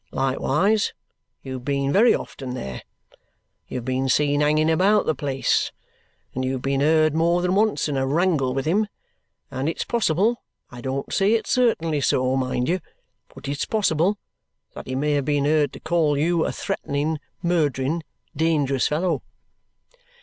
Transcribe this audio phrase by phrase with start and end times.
[0.13, 0.93] Likewise
[1.43, 2.81] you've been very often there.
[3.67, 5.71] You've been seen hanging about the place,
[6.33, 8.87] and you've been heard more than once in a wrangle with him,
[9.51, 10.41] and it's possible
[10.71, 12.79] I don't say it's certainly so, mind you,
[13.35, 14.17] but it's possible
[14.73, 18.01] that he may have been heard to call you a threatening, murdering,
[18.35, 19.21] dangerous fellow."